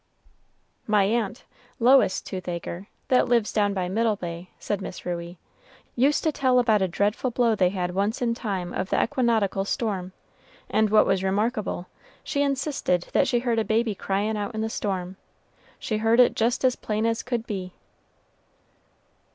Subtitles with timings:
[0.87, 1.43] "My aunt,
[1.79, 5.37] Lois Toothacre, that lives down by Middle Bay," said Miss Ruey,
[5.95, 9.63] "used to tell about a dreadful blow they had once in time of the equinoctial
[9.63, 10.11] storm;
[10.71, 11.85] and what was remarkable,
[12.23, 15.17] she insisted that she heard a baby cryin' out in the storm,
[15.77, 17.75] she heard it just as plain as could be."